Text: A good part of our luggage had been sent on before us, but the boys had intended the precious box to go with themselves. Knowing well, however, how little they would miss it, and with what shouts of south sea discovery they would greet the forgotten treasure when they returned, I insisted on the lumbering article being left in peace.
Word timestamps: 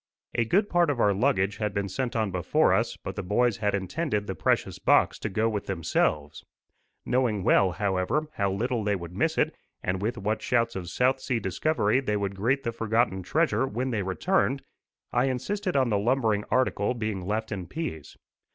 A 0.33 0.45
good 0.45 0.67
part 0.67 0.89
of 0.89 0.99
our 0.99 1.13
luggage 1.13 1.57
had 1.57 1.75
been 1.75 1.87
sent 1.87 2.15
on 2.15 2.31
before 2.31 2.73
us, 2.73 2.97
but 2.97 3.15
the 3.15 3.21
boys 3.21 3.57
had 3.57 3.75
intended 3.75 4.25
the 4.25 4.33
precious 4.33 4.79
box 4.79 5.19
to 5.19 5.29
go 5.29 5.47
with 5.47 5.67
themselves. 5.67 6.43
Knowing 7.05 7.43
well, 7.43 7.73
however, 7.73 8.25
how 8.33 8.51
little 8.51 8.83
they 8.83 8.95
would 8.95 9.13
miss 9.15 9.37
it, 9.37 9.55
and 9.83 10.01
with 10.01 10.17
what 10.17 10.41
shouts 10.41 10.75
of 10.75 10.89
south 10.89 11.19
sea 11.21 11.37
discovery 11.39 11.99
they 11.99 12.17
would 12.17 12.35
greet 12.35 12.63
the 12.63 12.71
forgotten 12.71 13.21
treasure 13.21 13.67
when 13.67 13.91
they 13.91 14.01
returned, 14.01 14.63
I 15.11 15.25
insisted 15.25 15.75
on 15.75 15.89
the 15.91 15.99
lumbering 15.99 16.45
article 16.49 16.95
being 16.95 17.21
left 17.21 17.51
in 17.51 17.67
peace. 17.67 18.17